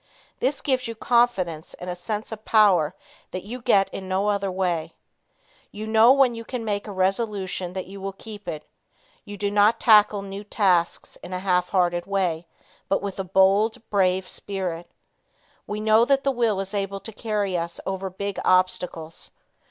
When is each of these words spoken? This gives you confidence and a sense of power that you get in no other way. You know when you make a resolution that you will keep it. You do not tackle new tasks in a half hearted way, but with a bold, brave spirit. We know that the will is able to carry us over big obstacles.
This 0.39 0.61
gives 0.61 0.87
you 0.87 0.95
confidence 0.95 1.75
and 1.75 1.87
a 1.87 1.93
sense 1.95 2.31
of 2.31 2.43
power 2.43 2.95
that 3.29 3.43
you 3.43 3.61
get 3.61 3.87
in 3.93 4.07
no 4.09 4.29
other 4.29 4.51
way. 4.51 4.93
You 5.71 5.85
know 5.85 6.11
when 6.11 6.33
you 6.33 6.43
make 6.53 6.87
a 6.87 6.91
resolution 6.91 7.73
that 7.73 7.85
you 7.85 8.01
will 8.01 8.13
keep 8.13 8.47
it. 8.47 8.67
You 9.25 9.37
do 9.37 9.51
not 9.51 9.79
tackle 9.79 10.23
new 10.23 10.43
tasks 10.43 11.17
in 11.17 11.33
a 11.33 11.39
half 11.39 11.69
hearted 11.69 12.07
way, 12.07 12.47
but 12.89 13.03
with 13.03 13.19
a 13.19 13.23
bold, 13.23 13.79
brave 13.91 14.27
spirit. 14.27 14.89
We 15.67 15.79
know 15.79 16.03
that 16.05 16.23
the 16.23 16.31
will 16.31 16.59
is 16.61 16.73
able 16.73 16.99
to 17.01 17.13
carry 17.13 17.55
us 17.55 17.79
over 17.85 18.09
big 18.09 18.39
obstacles. 18.43 19.29